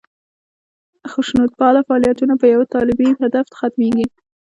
خشونتپاله 1.11 1.79
فعالیتونه 1.87 2.33
په 2.41 2.45
یوه 2.53 2.65
طالبي 2.73 3.09
هدف 3.21 3.47
ختمېږي. 3.59 4.07